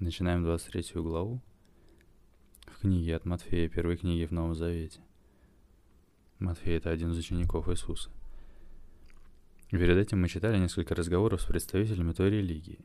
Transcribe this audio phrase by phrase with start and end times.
[0.00, 1.42] Начинаем 23 главу
[2.64, 5.02] в книге от Матфея, первой книги в Новом Завете.
[6.38, 8.08] Матфей– это один из учеников Иисуса.
[9.68, 12.80] Перед этим мы читали несколько разговоров с представителями той религии,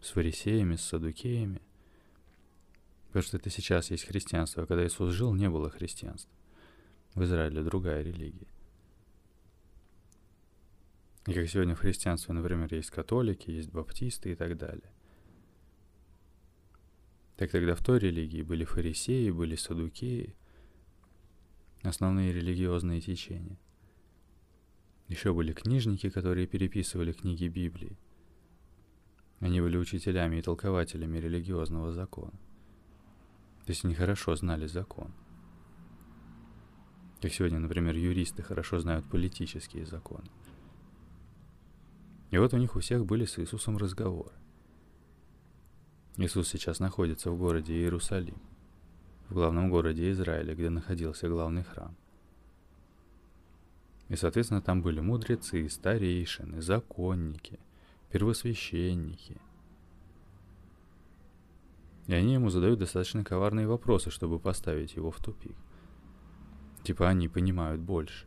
[0.00, 1.62] с фарисеями, с садукеями.
[3.06, 6.34] Потому что это сейчас есть христианство, а когда Иисус жил, не было христианства.
[7.14, 8.48] В Израиле другая религия.
[11.28, 14.95] И как сегодня в христианстве, например, есть католики, есть баптисты и так далее.
[17.36, 20.34] Так тогда в той религии были фарисеи, были садукеи,
[21.82, 23.58] основные религиозные течения.
[25.08, 27.96] Еще были книжники, которые переписывали книги Библии.
[29.40, 32.32] Они были учителями и толкователями религиозного закона.
[33.66, 35.12] То есть они хорошо знали закон.
[37.20, 40.28] Как сегодня, например, юристы хорошо знают политические законы.
[42.30, 44.32] И вот у них у всех были с Иисусом разговоры.
[46.18, 48.38] Иисус сейчас находится в городе Иерусалим,
[49.28, 51.94] в главном городе Израиля, где находился главный храм.
[54.08, 57.58] И, соответственно, там были мудрецы, старейшины, законники,
[58.10, 59.38] первосвященники.
[62.06, 65.56] И они ему задают достаточно коварные вопросы, чтобы поставить его в тупик.
[66.82, 68.26] Типа они понимают больше.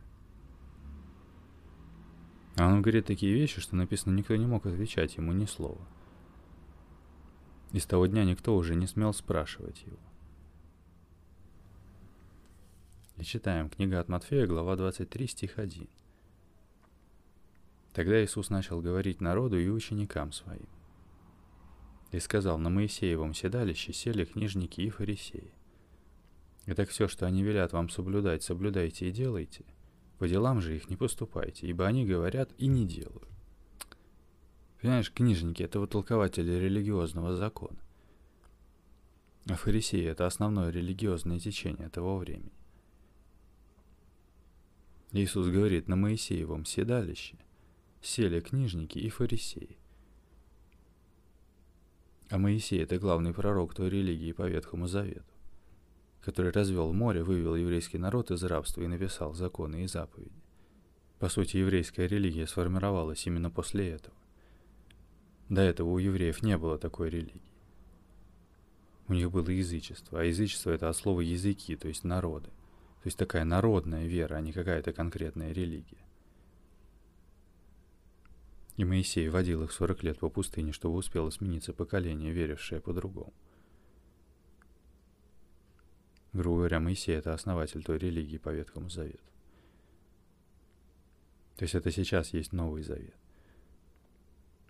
[2.56, 5.80] А он говорит такие вещи, что написано, никто не мог отвечать ему ни слова–
[7.72, 9.98] и с того дня никто уже не смел спрашивать его.
[13.16, 15.88] И читаем книга от Матфея, глава 23, стих 1.
[17.92, 20.68] Тогда Иисус начал говорить народу и ученикам своим.
[22.12, 25.52] И сказал, на Моисеевом седалище сели книжники и фарисеи.
[26.66, 29.64] И так все, что они велят вам соблюдать, соблюдайте и делайте.
[30.18, 33.28] По делам же их не поступайте, ибо они говорят и не делают.
[34.80, 37.78] Понимаешь, книжники– это вот толкователи религиозного закона.
[39.46, 42.52] А фарисеи– это основное религиозное течение того времени.
[45.12, 47.36] Иисус говорит, на Моисеевом седалище
[48.00, 49.76] сели книжники и фарисеи.
[52.30, 55.34] А Моисей– это главный пророк той религии по Ветхому Завету,
[56.22, 60.42] который развел море, вывел еврейский народ из рабства и написал законы и заповеди.
[61.18, 64.14] По сути, еврейская религия сформировалась именно после этого.
[65.50, 67.42] До этого у евреев не было такой религии.
[69.08, 72.48] У них было язычество, а язычество это от слова языки, то есть народы.
[73.02, 76.06] То есть такая народная вера, а не какая-то конкретная религия.
[78.76, 83.34] И Моисей водил их 40 лет по пустыне, чтобы успело смениться поколение, верившее по-другому.
[86.32, 89.18] Грубо говоря, Моисей– это основатель той религии по Ветхому Завету.
[91.56, 93.16] То есть это сейчас есть Новый Завет.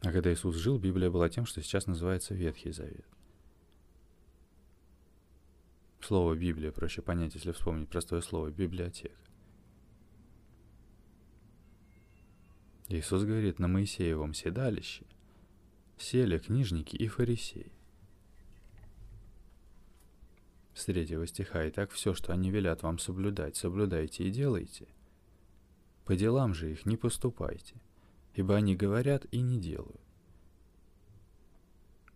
[0.03, 3.05] А когда Иисус жил, Библия была тем, что сейчас называется Ветхий Завет.
[6.01, 9.15] Слово Библия проще понять, если вспомнить простое слово библиотека.
[12.89, 15.05] Иисус говорит, на Моисеевом седалище
[15.99, 17.71] сели книжники и фарисеи.
[20.75, 24.89] С третьего стиха, «И так все, что они велят вам соблюдать, соблюдайте и делайте.
[26.07, 27.77] По делам же их не поступайте,
[28.35, 30.01] ибо они говорят и не делают.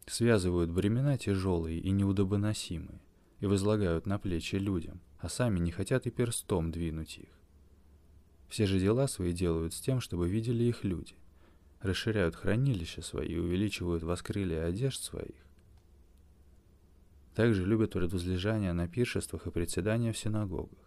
[0.06, 3.00] Связывают бремена тяжелые и неудобоносимые
[3.40, 7.28] и возлагают на плечи людям, а сами не хотят и перстом двинуть их.
[8.48, 11.14] Все же дела свои делают с тем, чтобы видели их люди,
[11.80, 15.44] расширяют хранилища свои и увеличивают воскрылие одежд своих.
[17.34, 20.78] Также любят предвозлежания на пиршествах и председания в синагогах,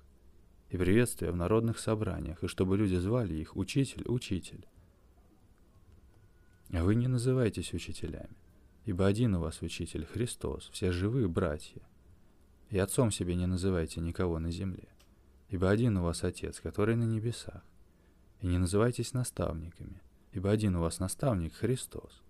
[0.70, 4.66] и приветствия в народных собраниях, и чтобы люди звали их «Учитель, Учитель».
[6.72, 8.36] А вы не называйтесь учителями,
[8.86, 11.82] ибо один у вас учитель Христос, все живые братья.
[12.70, 14.90] И отцом себе не называйте никого на земле,
[15.50, 17.64] ибо один у вас Отец, который на небесах.
[18.42, 20.02] И не называйтесь наставниками,
[20.34, 22.22] ибо один у вас наставник Христос.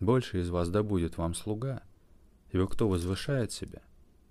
[0.00, 1.82] Больше из вас да будет вам слуга,
[2.52, 3.82] ибо кто возвышает себя,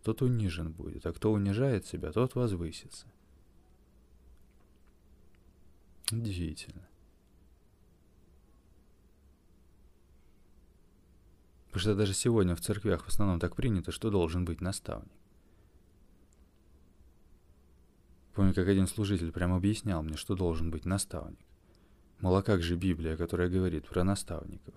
[0.04, 3.06] тот унижен будет, а кто унижает себя, тот возвысится.
[6.12, 6.88] Удивительно.
[11.78, 15.12] Потому что даже сегодня в церквях в основном так принято, что должен быть наставник.
[18.34, 21.38] Помню, как один служитель прямо объяснял мне, что должен быть наставник.
[22.20, 24.74] Мол, а как же Библия, которая говорит про наставников?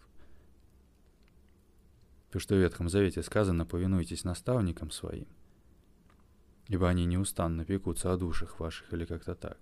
[2.32, 5.26] То, что в Ветхом Завете сказано, повинуйтесь наставникам своим,
[6.68, 9.56] ибо они неустанно пекутся о душах ваших или как-то так.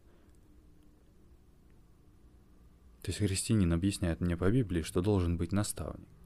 [3.03, 6.18] То есть христианин объясняет мне по Библии, что должен быть наставник.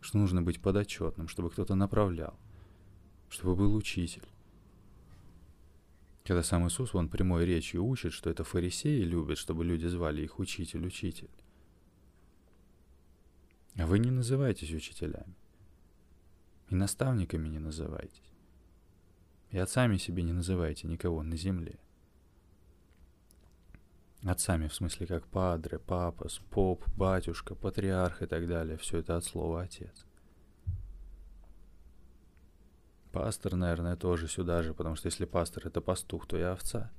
[0.00, 2.38] Что нужно быть подотчетным, чтобы кто-то направлял,
[3.28, 4.26] чтобы был учитель.
[6.24, 10.38] Когда сам Иисус, он прямой речью учит, что это фарисеи любят, чтобы люди звали их
[10.38, 11.30] учитель, учитель.
[13.76, 15.34] А вы не называетесь учителями.
[16.68, 18.32] И наставниками не называйтесь.
[19.50, 21.78] И отцами себе не называйте никого на земле.
[24.24, 28.76] Отцами в смысле как падре, папас, поп, батюшка, патриарх и так далее.
[28.76, 30.04] Все это от слова отец.
[33.12, 36.92] Пастор, наверное, тоже сюда же, потому что если пастор это пастух, то я овца.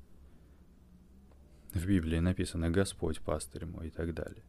[1.74, 4.44] В Библии написано «Господь, пастырь мой» и так далее.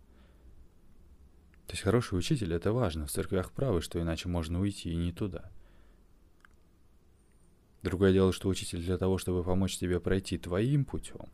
[1.66, 3.06] То есть хороший учитель— это важно.
[3.06, 5.52] В церквях правы, что иначе можно уйти и не туда.
[7.82, 11.28] Другое дело, что учитель для того, чтобы помочь тебе пройти твоим путем,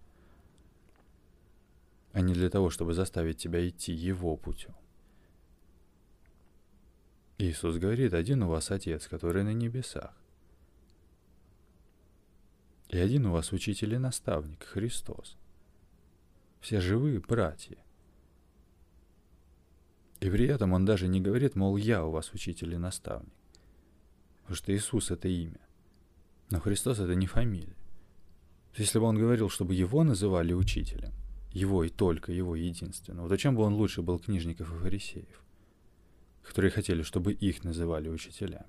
[2.18, 4.74] а не для того, чтобы заставить тебя идти его путем.
[7.38, 10.16] Иисус говорит, один у вас Отец, который на небесах.
[12.88, 15.36] И один у вас учитель и наставник, Христос.
[16.60, 17.78] Все живые братья.
[20.18, 23.32] И при этом он даже не говорит, мол, я у вас учитель и наставник.
[24.40, 25.60] Потому что Иисус— это имя.
[26.50, 27.76] Но Христос— это не фамилия.
[28.76, 31.12] Если бы он говорил, чтобы его называли учителем,
[31.52, 35.42] его и только его единственного, то чем бы он лучше был книжников и фарисеев,
[36.42, 38.66] которые хотели, чтобы их называли учителями?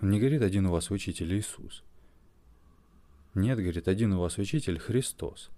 [0.00, 1.82] Он не говорит, один у вас учитель Иисус.
[3.34, 5.50] Нет, говорит, один у вас учитель Христос.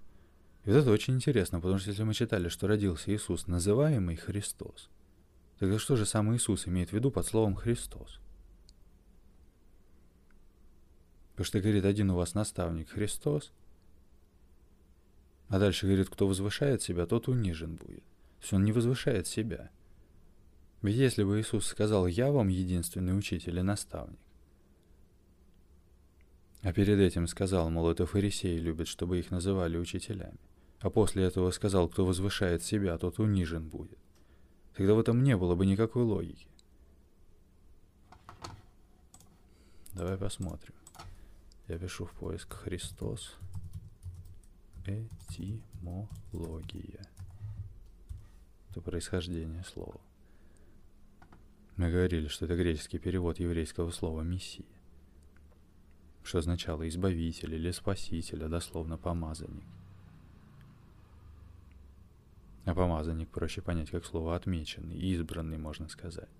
[0.64, 4.88] И вот это очень интересно, потому что если мы читали, что родился Иисус, называемый Христос,
[5.58, 8.20] тогда что же сам Иисус имеет в виду под словом Христос?
[11.30, 13.52] Потому что говорит, один у вас наставник Христос,
[15.48, 18.02] а дальше говорит, кто возвышает себя, тот унижен будет.
[18.02, 19.70] То есть он не возвышает себя.
[20.82, 24.18] Ведь если бы Иисус сказал, я вам единственный учитель и наставник,
[26.62, 30.38] а перед этим сказал, мол, это фарисеи любят, чтобы их называли учителями,
[30.80, 33.98] а после этого сказал, кто возвышает себя, тот унижен будет,
[34.74, 36.48] тогда в этом не было бы никакой логики.
[39.94, 40.74] Давай посмотрим.
[41.68, 43.36] Я пишу в поиск Христос.
[44.88, 47.04] Этимология.
[48.70, 50.00] Это происхождение слова.
[51.76, 54.64] Мы говорили, что это греческий перевод еврейского слова «мессия»,
[56.22, 59.66] что означало «избавитель» или «спаситель», а дословно «помазанник».
[62.64, 66.30] А помазанник проще понять как слово «отмеченный», «избранный», можно сказать.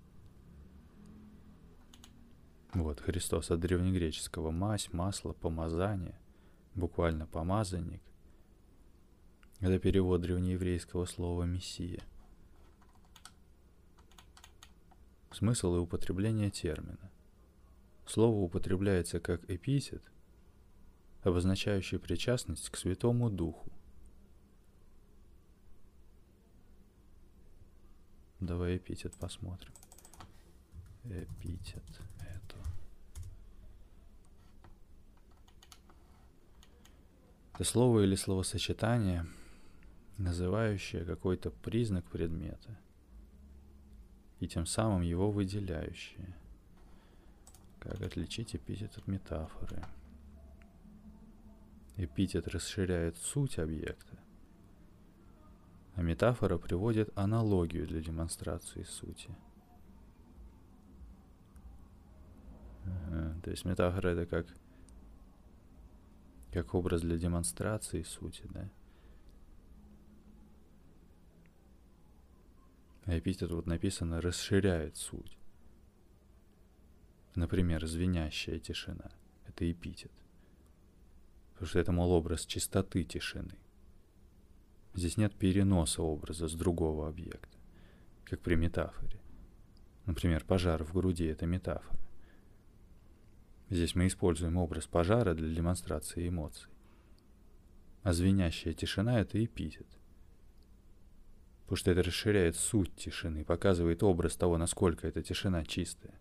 [2.74, 6.18] Вот, Христос от древнегреческого «мазь», «масло», «помазание»,
[6.76, 8.02] буквально «помазанник».
[9.60, 12.02] Это перевод древнееврейского слова «мессия».
[15.32, 17.10] Смысл и употребление термина.
[18.06, 20.02] Слово употребляется как эпитет,
[21.22, 23.72] обозначающий причастность к Святому Духу.
[28.40, 29.72] Давай эпитет посмотрим.
[31.04, 31.82] Эпитет.
[37.54, 39.26] Это слово или словосочетание,
[40.18, 42.78] называющее какой-то признак предмета
[44.40, 46.34] и тем самым его выделяющее.
[47.80, 49.84] Как отличить эпитет от метафоры?
[51.96, 54.18] Эпитет расширяет суть объекта,
[55.94, 59.30] а метафора приводит аналогию для демонстрации сути.
[63.42, 64.46] То есть метафора это как
[66.52, 68.70] как образ для демонстрации сути, да.
[73.06, 75.38] Эпитет вот написано расширяет суть.
[77.34, 79.10] Например, звенящая тишина—
[79.46, 80.12] это эпитет.
[81.52, 83.56] Потому что это, мол, образ чистоты тишины.
[84.94, 87.56] Здесь нет переноса образа с другого объекта,
[88.24, 89.20] как при метафоре.
[90.06, 91.98] Например, пожар в груди— это метафора.
[93.68, 96.70] Здесь мы используем образ пожара для демонстрации эмоций.
[98.02, 99.86] А звенящая тишина— это эпитет.
[101.66, 106.14] Потому что это расширяет суть тишины, показывает образ того, насколько эта тишина чистая.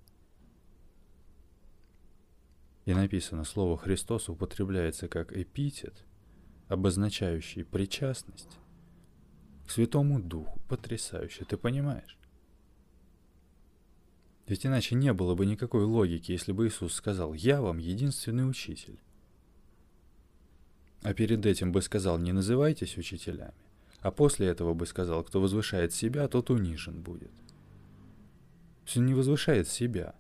[2.86, 6.04] И написано, слово «Христос» употребляется как эпитет,
[6.68, 8.58] обозначающий причастность
[9.68, 10.60] к Святому Духу.
[10.68, 12.18] Потрясающе, ты понимаешь?
[14.48, 19.00] Ведь иначе не было бы никакой логики, если бы Иисус сказал «Я вам единственный учитель».
[21.04, 23.65] А перед этим бы сказал «Не называйтесь учителями»,
[24.02, 27.32] а после этого бы сказал «Кто возвышает себя, тот унижен будет».
[28.96, 30.16] Он не возвышает себя.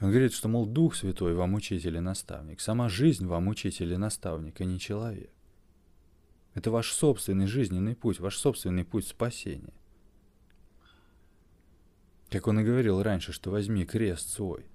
[0.00, 3.96] Он говорит, что, мол, Дух Святой вам учитель и наставник, сама жизнь вам учитель и
[3.96, 5.30] наставник, а не человек.
[6.54, 9.72] Это ваш собственный жизненный путь, ваш собственный путь спасения.
[12.30, 14.66] Как он и говорил раньше, что возьми крест свой.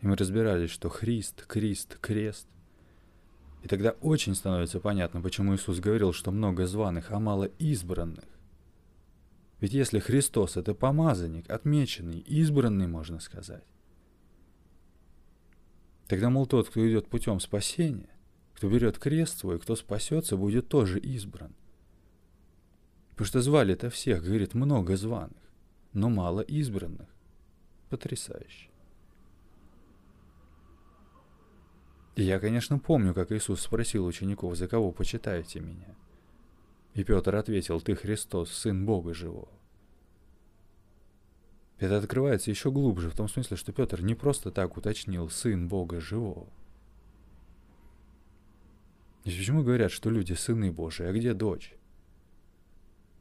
[0.00, 2.46] И мы разбирались, что Христ, Крест, крест.
[3.64, 8.26] И тогда очень становится понятно, почему Иисус говорил, что много званых, а мало избранных.
[9.58, 13.64] Ведь если Христос— это помазанник, отмеченный, избранный, можно сказать,
[16.08, 18.10] тогда, мол, тот, кто идет путем спасения,
[18.52, 21.54] кто берет крест свой, кто спасется, будет тоже избран.
[23.12, 25.42] Потому что звали-то всех, говорит, много званых,
[25.94, 27.08] но мало избранных.
[27.88, 28.68] Потрясающе.
[28.68, 28.74] И
[32.22, 35.96] я, конечно, помню, как Иисус спросил учеников, за кого почитаете меня.
[36.94, 39.48] И Петр ответил, ты Христос, Сын Бога Живого.
[41.78, 46.00] Это открывается еще глубже, в том смысле, что Петр не просто так уточнил «Сын Бога
[46.00, 46.46] Живого».
[49.24, 51.74] И почему говорят, что люди сыны Божии, а где дочь?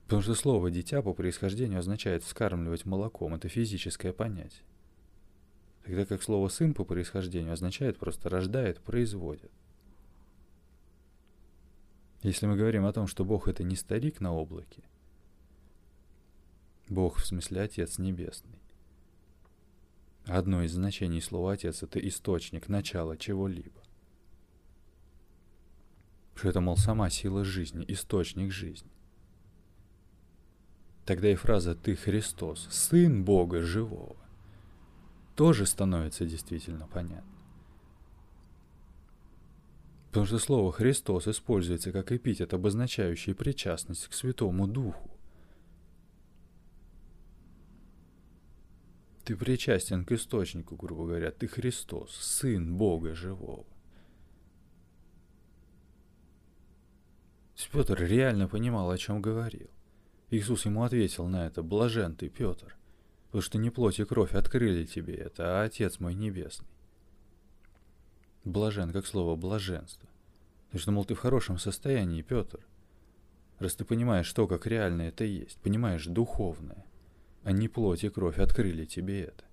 [0.03, 3.33] Потому что слово «дитя» по происхождению означает «вскармливать молоком».
[3.33, 4.63] Это физическое понятие
[5.83, 9.51] тогда как слово «сын» по происхождению означает просто «рождает», «производит».
[12.21, 14.83] Если мы говорим о том, что Бог— это не старик на облаке,
[16.87, 18.59] Бог, в смысле Отец Небесный,
[20.25, 23.81] одно из значений слова «отец»— это источник, начало чего-либо.
[26.35, 28.89] Что это, мол, сама сила жизни, источник жизни.
[31.05, 34.22] Тогда и фраза «ты Христос, Сын Бога Живого»
[35.35, 37.31] тоже становится действительно понятно.
[40.07, 45.09] Потому что слово «Христос» используется как эпитет, обозначающий причастность к Святому Духу.
[49.25, 51.31] Ты причастен к источнику, грубо говоря.
[51.31, 53.65] Ты Христос, Сын Бога Живого.
[57.73, 59.67] Петр реально понимал, о чем говорил.
[60.29, 62.77] Иисус ему ответил на это, «Блажен ты, Петр,
[63.33, 66.67] потому что не плоть и кровь открыли тебе это, а Отец мой Небесный.
[68.45, 70.07] Блажен, как слово блаженство.
[70.67, 72.59] Потому что, мол, ты в хорошем состоянии, Петр.
[73.57, 76.85] Раз ты понимаешь, что как реально это есть, понимаешь духовное,
[77.41, 79.45] а не плоть и кровь открыли тебе это.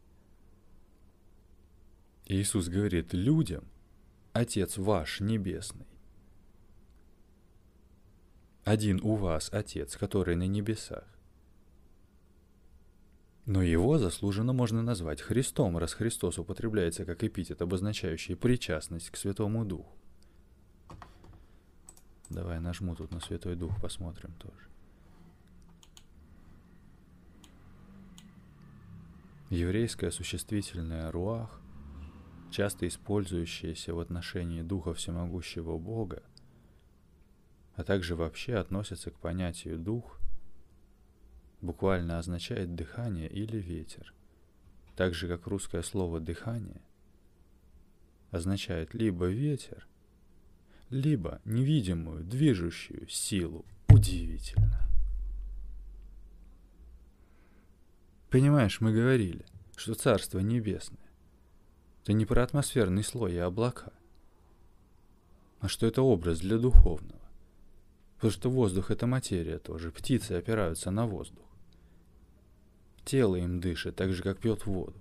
[2.27, 3.65] Иисус говорит людям,
[4.35, 5.87] Отец ваш Небесный.
[8.65, 11.20] Один у вас Отец, который на небесах.
[13.51, 19.65] Но его заслуженно можно назвать Христом, раз Христос употребляется как эпитет, обозначающий причастность к Святому
[19.65, 19.93] Духу.
[22.29, 24.69] Давай нажму тут на Святой Дух, посмотрим тоже.
[29.49, 31.61] Еврейское существительное «руах»,
[32.53, 36.23] часто использующееся в отношении Духа Всемогущего Бога,
[37.75, 40.20] а также вообще относится к понятию «дух»
[41.61, 44.15] буквально означает дыхание или ветер,
[44.97, 46.81] так же как русское слово «дыхание»
[48.31, 49.87] означает либо ветер,
[50.89, 53.65] либо невидимую движущую силу.
[53.89, 54.89] Удивительно.
[58.31, 59.45] Понимаешь, мы говорили,
[59.77, 60.99] что Царство Небесное–
[62.03, 63.93] это не про атмосферный слой и облака,
[65.59, 67.21] а что это образ для духовного.
[68.15, 71.50] Потому что воздух– это материя тоже, птицы опираются на воздух.
[73.05, 75.01] Тело им дышит, так же, как пьет воду.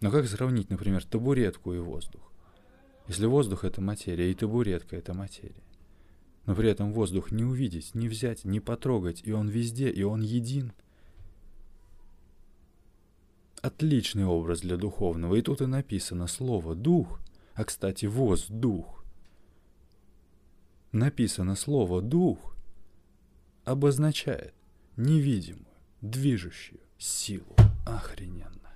[0.00, 2.32] Но как сравнить, например, табуретку и воздух?
[3.08, 5.62] Если воздух— это материя, и табуретка— это материя.
[6.46, 10.20] Но при этом воздух не увидеть, не взять, не потрогать, и он везде, и он
[10.20, 10.72] един.
[13.60, 17.18] Отличный образ для духовного, и тут и написано слово «дух»,
[17.54, 19.04] а, кстати, «воздух».
[20.92, 22.54] Написано слово «дух»
[23.64, 24.54] обозначает
[24.98, 25.64] невидимую,
[26.02, 27.56] движущую силу.
[27.86, 28.74] Охрененно.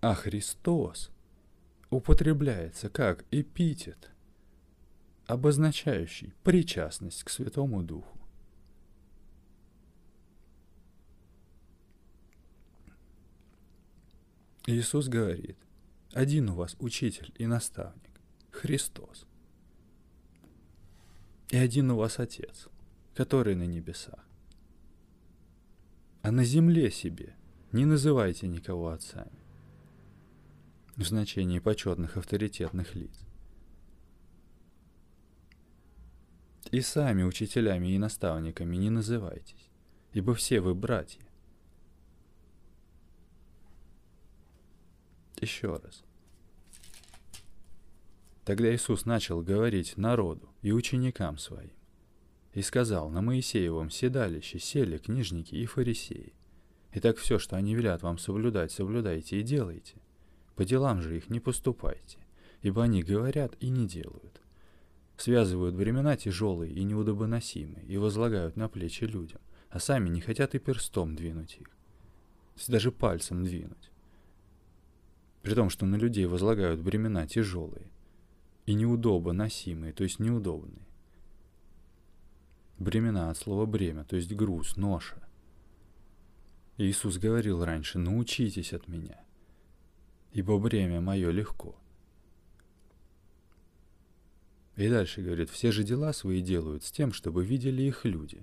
[0.00, 1.10] А Христос
[1.90, 4.10] употребляется как эпитет,
[5.26, 8.18] обозначающий причастность к Святому Духу.
[14.66, 15.58] Иисус говорит,
[16.12, 19.26] один у вас учитель и наставник, Христос
[21.52, 22.68] и один у вас Отец,
[23.14, 24.26] который на небесах.
[26.22, 27.36] А на земле себе
[27.72, 29.38] не называйте никого отцами
[30.96, 33.12] в значении почетных авторитетных лиц.
[36.70, 39.70] И сами учителями и наставниками не называйтесь,
[40.14, 41.20] ибо все вы братья.
[45.38, 46.02] Еще раз.
[48.44, 51.70] Тогда Иисус начал говорить народу и ученикам своим.
[52.54, 56.34] И сказал, на Моисеевом седалище сели книжники и фарисеи.
[56.92, 59.94] Итак, все, что они велят вам соблюдать, соблюдайте и делайте.
[60.56, 62.18] По делам же их не поступайте,
[62.60, 64.40] ибо они говорят и не делают.
[65.16, 70.58] Связывают времена тяжелые и неудобоносимые и возлагают на плечи людям, а сами не хотят и
[70.58, 71.68] перстом двинуть их.
[72.66, 73.90] Даже пальцем двинуть.
[75.42, 77.91] При том, что на людей возлагают бремена тяжелые
[78.66, 80.86] и неудобоносимые, то есть неудобные.
[82.78, 85.22] Бремена от слова бремя, то есть груз, ноша.
[86.78, 89.22] Иисус говорил раньше, научитесь от меня,
[90.32, 91.76] ибо бремя мое легко.
[94.76, 98.38] И дальше говорит, все же дела свои делают с тем, чтобы видели их люди.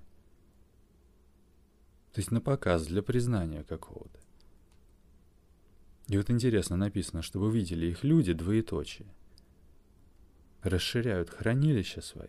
[2.13, 4.19] То есть на показ, для признания какого-то.
[6.07, 9.07] И вот интересно написано, чтобы видели их люди, двоеточие.
[10.61, 12.27] Расширяют хранилища свои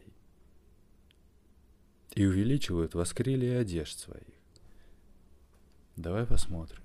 [2.14, 4.24] и увеличивают воскрелие одежд своих.
[5.96, 6.82] Давай посмотрим.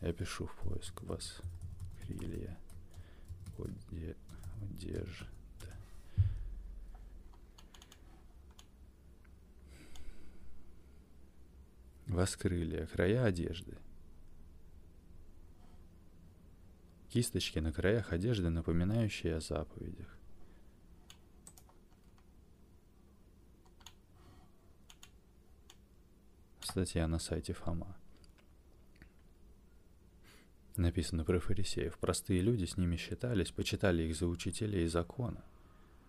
[0.00, 1.40] Я пишу в поиск вас
[2.06, 2.56] крылья
[4.62, 5.26] одежда.
[12.06, 13.76] Воскрылья, края одежды.
[17.16, 20.18] Кисточки на краях одежды, напоминающие о заповедях.
[26.60, 27.96] Статья на сайте Фома.
[30.76, 31.96] Написано про фарисеев.
[31.96, 35.42] Простые люди с ними считались, почитали их за учителей закона.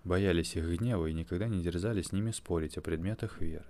[0.03, 3.65] Боялись их гнева и никогда не дерзали с ними спорить о предметах веры.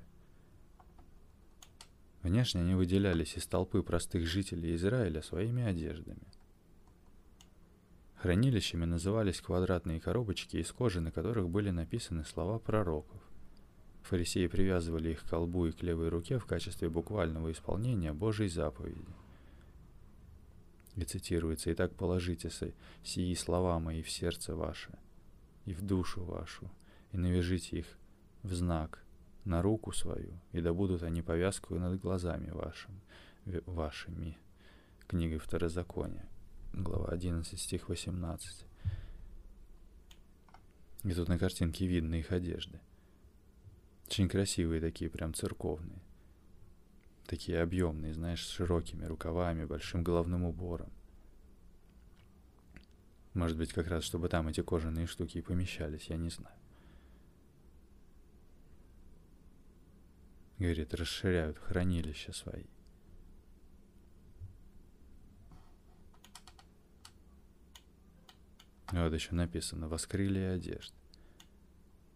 [2.23, 6.25] Внешне они выделялись из толпы простых жителей Израиля своими одеждами.
[8.17, 13.21] Хранилищами назывались квадратные коробочки из кожи, на которых были написаны слова пророков.
[14.03, 19.05] Фарисеи привязывали их к колбу и к левой руке в качестве буквального исполнения Божьей заповеди–
[20.97, 22.49] и цитируется, «Итак положите
[23.03, 24.97] сии слова мои в сердце ваше
[25.65, 26.71] и в душу вашу,
[27.11, 27.97] и навяжите их
[28.41, 29.03] в знак
[29.45, 32.99] на руку свою, и да будут они повязкою над глазами вашим,
[33.67, 34.37] вашими».
[35.07, 36.27] Книга Второзакония,
[36.73, 38.65] глава 11, стих 18.
[41.03, 42.79] И тут на картинке видно их одежды.
[44.07, 46.01] Очень красивые такие, прям церковные
[47.27, 50.89] такие объемные, знаешь, с широкими рукавами, большим головным убором.
[53.33, 56.55] Может быть, как раз, чтобы там эти кожаные штуки и помещались, я не знаю.
[60.57, 62.63] Говорит, расширяют хранилища свои.
[68.91, 70.93] Вот еще написано «воскрылие одежд».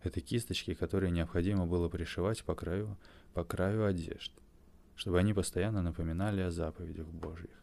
[0.04, 2.98] Это кисточки, которые необходимо было пришивать по краю,
[3.34, 4.32] по краю одежд
[5.02, 7.60] чтобы они постоянно напоминали о заповедях Божьих.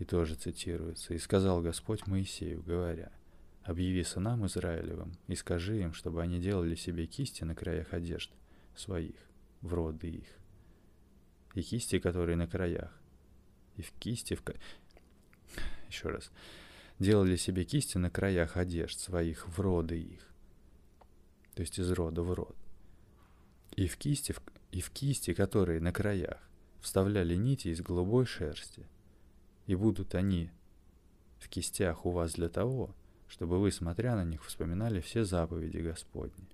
[0.00, 1.14] И тоже цитируется.
[1.14, 3.12] «И сказал Господь Моисею, говоря,
[3.62, 8.32] «Объяви сынам Израилевым и скажи им, чтобы они делали себе кисти на краях одежд
[8.74, 9.14] своих,
[9.60, 10.28] в роды их,
[11.54, 12.92] и кисти, которые на краях,
[13.76, 14.42] и в кисти, в...
[15.88, 16.32] Еще раз.
[17.00, 20.28] Делали себе кисти на краях одежд своих, в роды их,
[21.54, 22.54] то есть из рода в род,
[23.74, 24.34] и в кисти,
[24.70, 26.38] и в кисти, которые на краях,
[26.82, 28.86] вставляли нити из голубой шерсти.
[29.66, 30.50] И будут они
[31.38, 32.94] в кистях у вас для того,
[33.28, 36.48] чтобы вы, смотря на них, вспоминали все заповеди Господни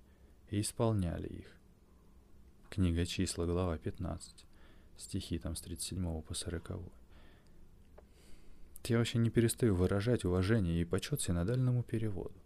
[0.49, 1.51] и исполняли их.
[2.69, 4.45] Книга числа, глава 15,
[4.95, 6.96] стихи там с 37 по 40.
[8.89, 12.41] Я вообще не перестаю выражать уважение и почет синодальному переводу.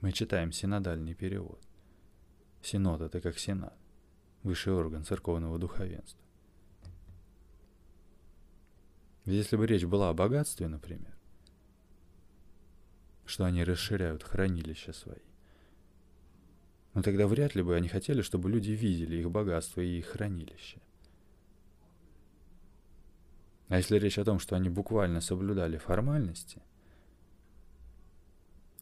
[0.00, 1.62] Мы читаем синодальный перевод.
[2.62, 3.78] Синод– это как сенат,
[4.42, 6.24] высший орган церковного духовенства.
[9.24, 11.16] Если бы речь была о богатстве, например,
[13.24, 15.22] что они расширяют хранилища свои,
[16.94, 20.80] но тогда вряд ли бы они хотели, чтобы люди видели их богатство и их хранилище.
[23.70, 26.60] А если речь о том, что они буквально соблюдали формальности,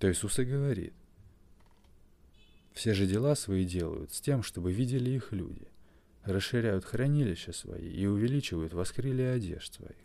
[0.00, 0.94] то Иисус и говорит–
[2.78, 5.66] все же дела свои делают с тем, чтобы видели их люди,
[6.22, 9.96] расширяют хранилища свои и увеличивают воскрылие одежд своих.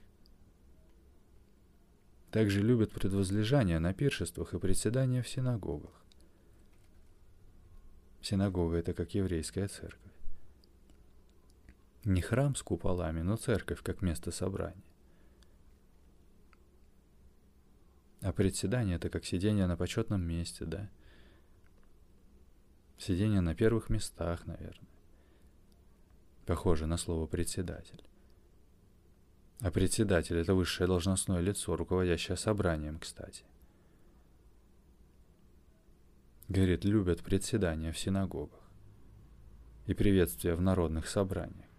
[2.31, 6.03] также любят предвозлежание на пиршествах и председания в синагогах.
[8.23, 10.12] Синагога— это как еврейская церковь.
[12.05, 14.83] Не храм с куполами, но церковь как место собрания.
[18.21, 20.89] А председание— это как сидение на почетном месте, да?
[22.97, 24.87] Сидение на первых местах, наверное.
[26.45, 28.03] Похоже на слово «председатель».
[29.59, 33.45] А председатель— это высшее должностное лицо, руководящее собранием, кстати.
[36.49, 38.59] Говорит, любят председания в синагогах
[39.85, 41.72] и приветствия в народных собраниях.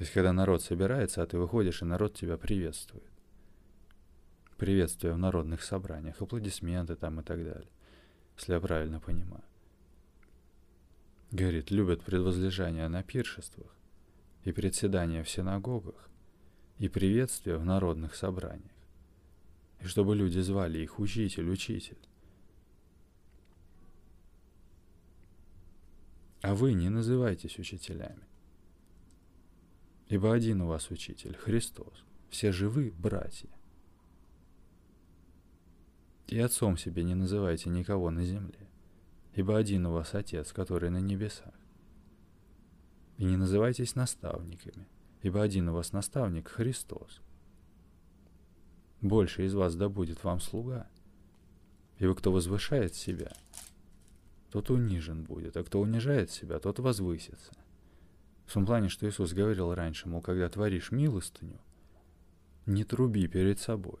[0.00, 3.04] То есть, когда народ собирается, а ты выходишь, и народ тебя приветствует
[4.56, 7.68] приветствия в народных собраниях, аплодисменты там и так далее,
[8.38, 9.44] если я правильно понимаю.
[11.32, 13.76] Говорит, любят предвозлежание на пиршествах
[14.44, 16.08] и председания в синагогах
[16.78, 18.72] и приветствия в народных собраниях.
[19.80, 21.98] И чтобы люди звали их учитель, учитель.
[26.40, 28.30] А вы не называйтесь учителями.
[30.10, 32.04] Ибо один у вас учитель, Христос.
[32.30, 33.48] Все живы братья.
[36.26, 38.68] И отцом себе не называйте никого на земле,
[39.34, 41.54] ибо один у вас Отец, который на небесах.
[43.18, 44.88] И не называйтесь наставниками,
[45.22, 47.20] ибо один у вас наставник Христос.
[49.00, 50.88] Больше из вас да будет вам слуга,
[51.98, 53.32] ибо кто возвышает себя,
[54.50, 57.52] тот унижен будет, а кто унижает себя, тот возвысится.
[58.50, 61.60] В том плане, что Иисус говорил раньше, мол, когда творишь милостыню,
[62.66, 64.00] не труби перед собой,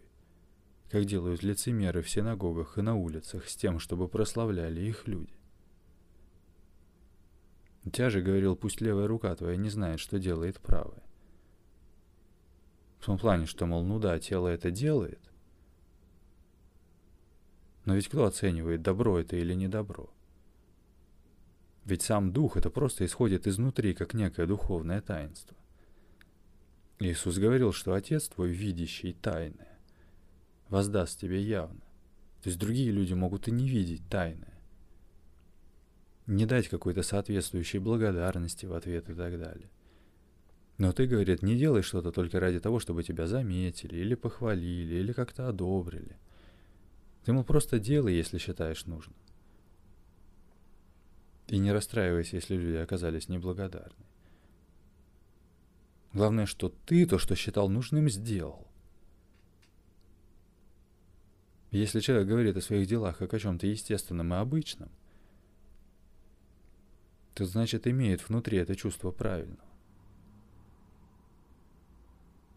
[0.90, 5.38] как делают лицемеры в синагогах и на улицах, с тем, чтобы прославляли их люди.
[7.92, 11.04] Тя же говорил, пусть левая рука твоя не знает, что делает правая.
[12.98, 15.30] В том плане, что, мол, ну да, тело это делает,
[17.84, 20.12] но ведь кто оценивает, добро это или не добро?
[21.90, 25.56] Ведь сам дух это просто исходит изнутри, как некое духовное таинство.
[27.00, 29.76] Иисус говорил, что Отец твой, видящий тайное,
[30.68, 31.80] воздаст тебе явно.
[32.42, 34.54] То есть другие люди могут и не видеть тайное.
[36.26, 39.68] Не дать какой-то соответствующей благодарности в ответ и так далее.
[40.78, 45.12] Но ты, говорит, не делай что-то только ради того, чтобы тебя заметили, или похвалили, или
[45.12, 46.16] как-то одобрили.
[47.24, 49.16] Ты, мол, просто делай, если считаешь нужным.
[51.50, 54.06] И не расстраивайся, если люди оказались неблагодарны.
[56.12, 58.68] Главное, что ты то, что считал нужным, сделал.
[61.72, 64.90] Если человек говорит о своих делах как о чем-то естественном и обычном,
[67.34, 69.68] то значит имеет внутри это чувство правильного.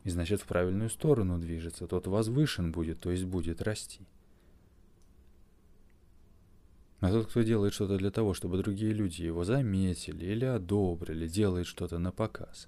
[0.04, 4.06] И значит в правильную сторону движется, тот возвышен будет, то есть будет расти.
[7.04, 11.68] А тот, кто делает что-то для того, чтобы другие люди его заметили или одобрили, делает
[11.68, 12.68] что-то на показ,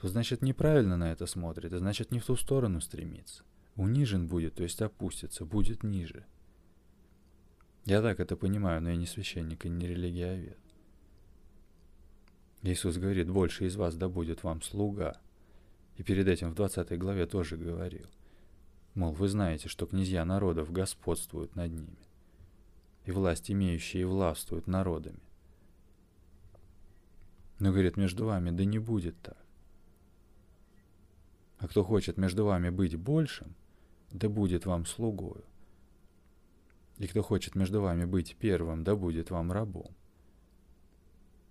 [0.00, 3.44] то значит неправильно на это смотрит, и значит не в ту сторону стремится
[3.78, 6.24] унижен будет, то есть опустится, будет ниже.
[7.84, 10.58] Я так это понимаю, но я не священник и не религиовед.
[12.62, 15.20] Иисус говорит, больше из вас да будет вам слуга.
[15.96, 18.06] И перед этим в 20 главе тоже говорил.
[18.98, 22.08] Мол, вы знаете, что князья народов господствуют над ними,
[23.04, 25.20] и власть имеющие властвуют народами.
[27.60, 29.38] Но, говорит, между вами да не будет так.
[31.58, 33.54] А кто хочет между вами быть большим,
[34.10, 35.44] да будет вам слугою.
[36.96, 39.94] И кто хочет между вами быть первым, да будет вам рабом.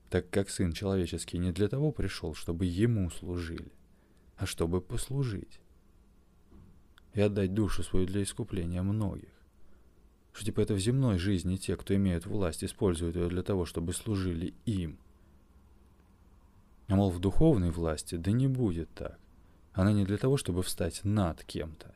[0.10, 3.72] Так как Сын Человеческий не для того пришел, чтобы Ему служили,
[4.36, 5.62] а чтобы послужить
[7.18, 9.32] и отдать душу свою для искупления многих.
[10.34, 13.94] Что типа это в земной жизни те, кто имеют власть, используют ее для того, чтобы
[13.94, 15.00] служили им.
[16.88, 19.18] А мол, в духовной власти да не будет так.
[19.74, 21.96] Она не для того, чтобы встать над кем-то,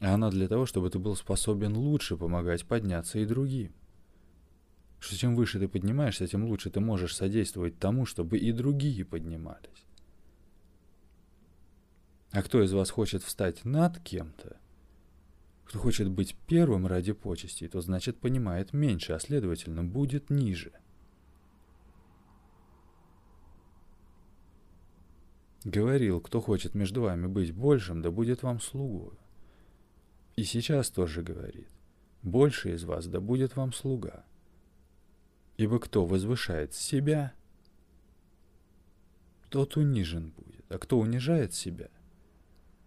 [0.00, 3.72] а она для того, чтобы ты был способен лучше помогать подняться и другим.
[4.98, 9.85] Что чем выше ты поднимаешься, тем лучше ты можешь содействовать тому, чтобы и другие поднимались.
[12.32, 14.56] А кто из вас хочет встать над кем-то,
[15.64, 20.72] кто хочет быть первым ради почестей, то значит понимает меньше, а следовательно будет ниже.
[25.64, 29.18] Говорил, кто хочет между вами быть большим, да будет вам слугою.
[30.36, 31.68] И сейчас тоже говорит,
[32.22, 34.24] больше из вас да будет вам слуга.
[35.56, 37.32] Ибо кто возвышает себя,
[39.48, 40.64] тот унижен будет.
[40.70, 41.88] а кто унижает себя,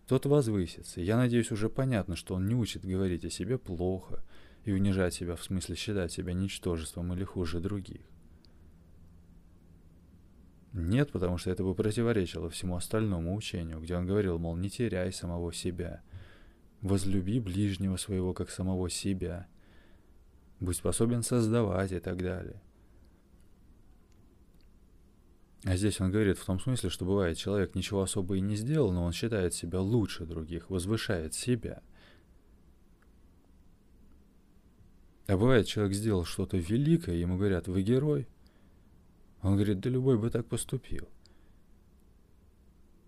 [0.09, 1.01] тот возвысится.
[1.01, 4.23] Я надеюсь, уже понятно, что он не учит говорить о себе плохо
[4.65, 8.01] и унижать себя в смысле считать себя ничтожеством или хуже других.
[10.73, 15.13] Нет, потому что это бы противоречило всему остальному учению, где он говорил, мол, не теряй
[15.13, 16.01] самого себя,
[16.81, 19.45] возлюби ближнего своего как самого себя,
[20.59, 22.59] будь способен создавать и так далее.
[25.65, 28.93] А здесь он говорит в том смысле, что бывает, человек ничего особо и не сделал,
[28.93, 31.83] но он считает себя лучше других, возвышает себя.
[35.27, 38.27] А бывает, человек сделал что-то великое, ему говорят, вы герой.
[39.41, 41.09] Он говорит, да любой бы так поступил.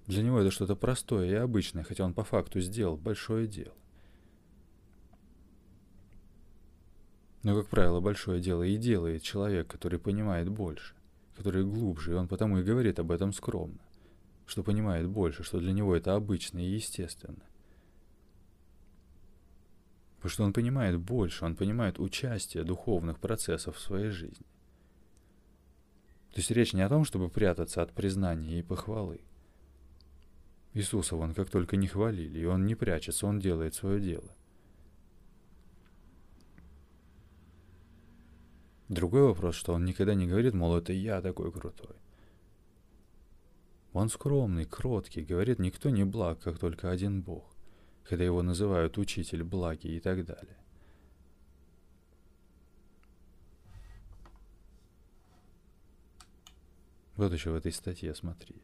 [0.07, 3.75] Для него это что-то простое и обычное, хотя он по факту сделал большое дело.
[7.43, 10.95] Но, как правило, большое дело и делает человек, который понимает больше
[11.41, 13.79] который глубже, и он потому и говорит об этом скромно,
[14.45, 17.43] что понимает больше, что для него это обычно и естественно.
[20.17, 24.45] Потому что он понимает больше, он понимает участие духовных процессов в своей жизни.
[26.29, 29.21] То есть речь не о том, чтобы прятаться от признания и похвалы.
[30.75, 34.29] Иисуса вон как только не хвалили, и он не прячется, он делает свое дело.
[38.91, 41.95] Другой вопрос, что он никогда не говорит, мол, это я такой крутой.
[43.93, 47.55] Он скромный, кроткий, говорит, никто не благ, как только один Бог,
[48.03, 50.57] когда его называют учитель благий и так далее.
[57.15, 58.61] Вот еще в этой статье смотри.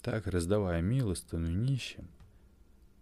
[0.00, 2.08] Так, раздавая милостыню нищим,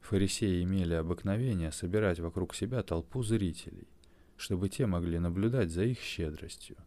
[0.03, 3.89] фарисеи имели обыкновение собирать вокруг себя толпу зрителей–
[4.41, 6.79] чтобы те могли наблюдать за их щедростью.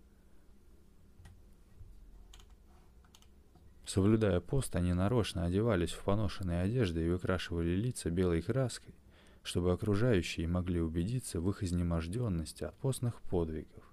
[3.86, 8.96] Соблюдая пост, они нарочно одевались в поношенные одежды и выкрашивали лица белой краской,
[9.44, 13.84] чтобы окружающие могли убедиться в их изнеможденности от постных подвигов.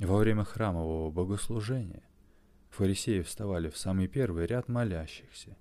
[0.00, 2.02] Во время храмового богослужения
[2.70, 5.56] фарисеи вставали в самый первый ряд молящихся,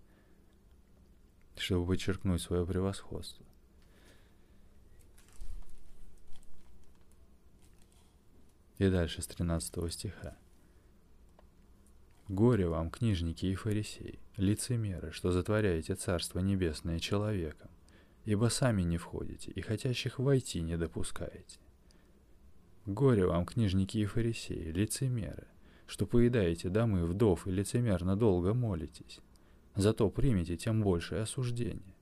[1.58, 3.45] чтобы подчеркнуть свое превосходство.
[8.78, 10.38] И дальше с 13 стиха.
[12.28, 17.70] «Горе вам, книжники и фарисеи, лицемеры, что затворяете Царство Небесное человеком,
[18.26, 21.60] ибо сами не входите и хотящих войти не допускаете.
[22.86, 25.48] Горе вам, книжники и фарисеи, лицемеры,
[25.88, 29.20] что поедаете домы вдов и лицемерно долго молитесь,
[29.76, 31.96] зато примите тем большее осуждение.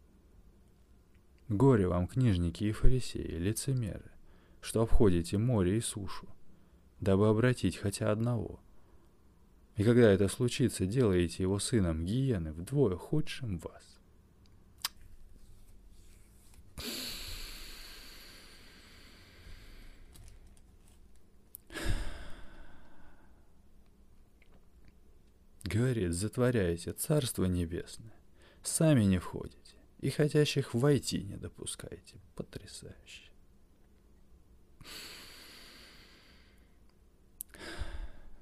[1.49, 4.11] Горе вам, книжники и фарисеи, лицемеры,
[4.61, 6.27] что обходите море и сушу,
[7.03, 8.59] дабы обратить хотя одного.
[9.75, 13.83] И когда это случится, делаете его сыном гиены вдвое худшим вас.
[25.63, 28.13] Говорит, затворяете Царство Небесное,
[28.61, 29.57] сами не входите,
[30.01, 32.21] и хотящих войти не допускаете.
[32.35, 33.31] Потрясающе.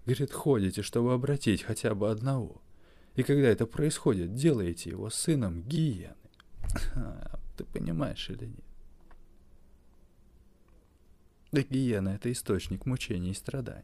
[0.06, 2.62] Говорит, ходите, чтобы обратить хотя бы одного.
[3.16, 6.16] И когда это происходит, делаете его сыном гиены.
[7.58, 8.66] Ты понимаешь или нет?
[11.52, 13.84] Да гиена— это источник мучений и страданий.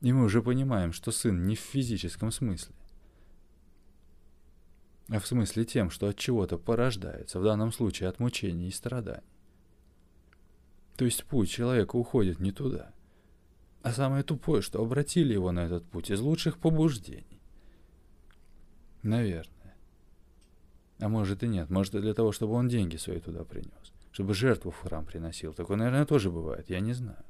[0.00, 2.74] И мы уже понимаем, что сын не в физическом смысле,
[5.08, 9.26] а в смысле тем, что от чего-то порождается, в данном случае от мучений и страданий.
[10.98, 12.90] То есть путь человека уходит не туда.
[13.82, 17.40] А самое тупое, что обратили его на этот путь из лучших побуждений.
[19.04, 19.76] Наверное.
[20.98, 21.70] А может и нет.
[21.70, 23.92] Может и для того, чтобы он деньги свои туда принес.
[24.10, 25.54] Чтобы жертву в храм приносил.
[25.54, 26.68] Такое, наверное, тоже бывает.
[26.68, 27.24] Я не знаю.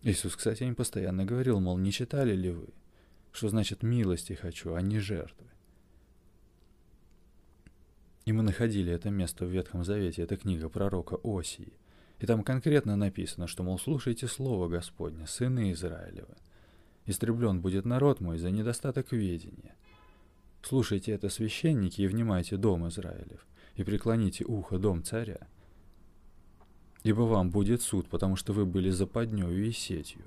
[0.00, 2.68] Иисус, кстати, им постоянно говорил, мол, не читали ли вы,
[3.30, 5.52] что значит милости хочу, а не жертвы.
[8.24, 11.72] И мы находили это место в Ветхом Завете, это книга пророка Осии.
[12.20, 16.36] И там конкретно написано, что, мол, слушайте слово Господня, сыны Израилева.
[17.06, 19.74] Истреблен будет народ мой за недостаток ведения.
[20.62, 25.48] Слушайте это, священники, и внимайте дом Израилев, и преклоните ухо дом царя.
[27.02, 30.22] Ибо вам будет суд, потому что вы были западнёю и сетью.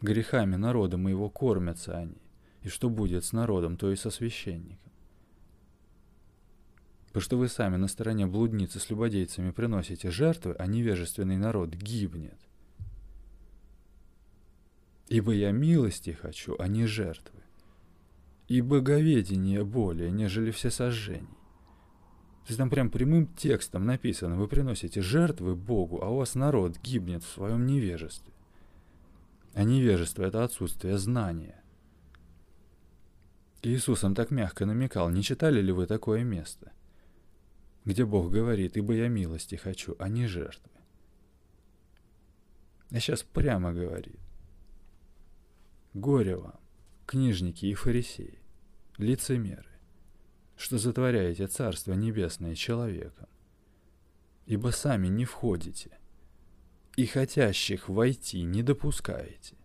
[0.00, 2.16] Грехами народа моего кормятся они,
[2.62, 4.92] и что будет с народом, то и со священником.
[7.16, 12.38] Потому что вы сами на стороне блудницы с любодейцами приносите жертвы, а невежественный народ гибнет.
[15.08, 17.40] Ибо я милости хочу, а не жертвы.
[18.48, 21.38] И боговедение более, нежели все сожжений.
[22.44, 26.76] То есть там прям прямым текстом написано, вы приносите жертвы Богу, а у вас народ
[26.82, 28.34] гибнет в своем невежестве.
[29.54, 31.62] А невежество– это отсутствие знания.
[33.62, 36.72] Иисус им так мягко намекал, не читали ли вы такое место,
[37.86, 40.70] где Бог говорит, ибо я милости хочу, а не жертвы.
[42.90, 44.20] А сейчас прямо говорит.
[45.94, 46.58] Горе вам,
[47.06, 48.40] книжники и фарисеи,
[48.98, 49.70] лицемеры,
[50.56, 53.28] что затворяете Царство Небесное человеком,
[54.46, 55.96] ибо сами не входите,
[56.96, 59.56] и хотящих войти не допускаете.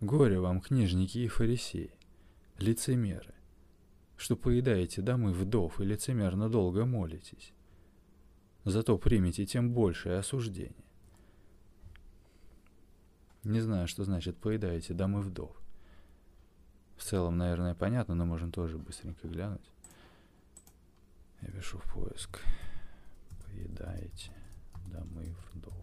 [0.00, 1.98] Горе вам, книжники и фарисеи,
[2.58, 3.33] лицемеры,
[4.16, 7.52] что поедаете домы вдов и лицемерно долго молитесь.
[8.64, 10.84] Зато примите тем большее осуждение.
[13.42, 15.54] Не знаю, что значит поедаете домы вдов.
[16.96, 19.70] В целом, наверное, понятно, но можем тоже быстренько глянуть.
[21.42, 22.40] Я пишу в поиск.
[23.44, 24.32] Поедаете
[24.86, 25.74] домы вдов.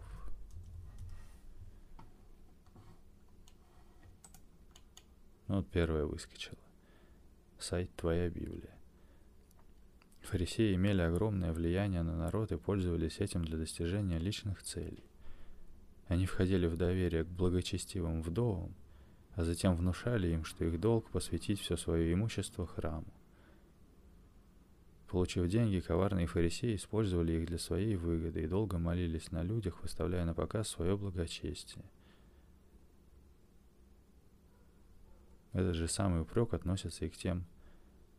[5.46, 6.61] Ну, вот первое выскочило.
[7.62, 8.74] Сайт «Твоя Библия».
[10.22, 15.04] Фарисеи имели огромное влияние на народ и пользовались этим для достижения личных целей.
[16.08, 18.74] Они входили в доверие к благочестивым вдовам,
[19.36, 23.06] а затем внушали им, что их долг посвятить все свое имущество храму.
[25.06, 30.24] Получив деньги, коварные фарисеи использовали их для своей выгоды и долго молились на людях, выставляя
[30.24, 31.84] на показ свое благочестие.
[35.52, 37.44] Этот же самый упрек относится и к тем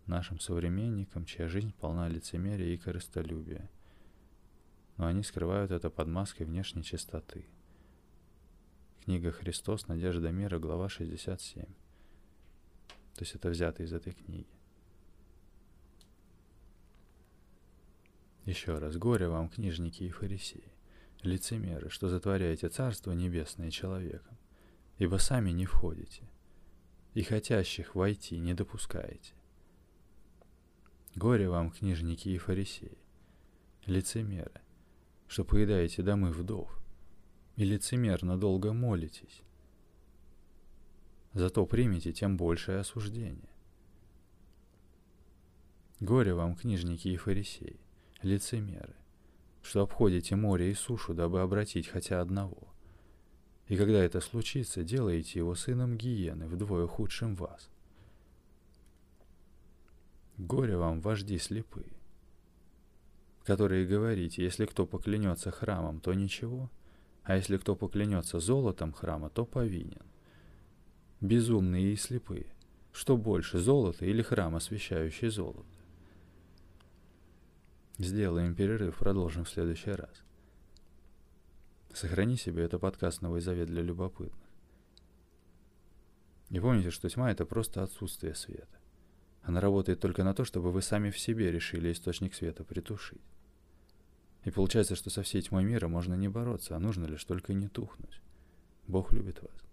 [0.08, 3.70] нашим современникам, чья жизнь полна лицемерия и корыстолюбия.
[4.98, 7.46] Но они скрывают это под маской внешней чистоты–
[9.04, 9.88] Книга «Христос.
[9.90, 11.66] Надежда мира», глава 67.
[11.66, 11.72] То
[13.20, 14.48] есть это взято из этой книги.
[18.46, 20.72] Еще раз, горе вам, книжники и фарисеи,
[21.22, 24.38] лицемеры, что затворяете Царство Небесное человеком,
[25.00, 26.24] ибо сами не входите,
[27.14, 29.34] и хотящих войти не допускаете.
[31.16, 32.98] Горе вам, книжники и фарисеи,
[33.86, 34.62] лицемеры,
[35.28, 36.76] что поедаете домы вдов,
[37.56, 39.44] и лицемерно долго молитесь.
[41.34, 43.50] Зато примите тем большее осуждение.
[46.00, 47.80] Горе вам, книжники и фарисеи,
[48.24, 48.96] лицемеры,
[49.62, 52.74] что обходите море и сушу, дабы обратить хотя одного.
[53.68, 57.70] И когда это случится, делаете его сыном гиены, вдвое худшим вас.
[60.38, 61.94] Горе вам, вожди слепые,
[63.44, 66.70] которые говорите, если кто поклянется храмом, то ничего–
[67.24, 70.06] а если кто поклянется золотом храма, то повинен.
[71.22, 72.54] Безумные и слепые.
[72.92, 75.66] Что больше, золото или храм, освящающий золото?
[77.98, 80.24] Сделаем перерыв, продолжим в следующий раз.
[81.94, 84.34] Сохрани себе это подкаст «Новый завет» для любопытных.
[86.50, 88.80] И помните, что тьма— это просто отсутствие света.
[89.44, 93.22] Она работает только на то, чтобы вы сами в себе решили источник света притушить.
[94.46, 97.68] И получается, что со всей тьмой мира можно не бороться, а нужно лишь только не
[97.68, 98.22] тухнуть.
[98.88, 99.64] Бог любит вас.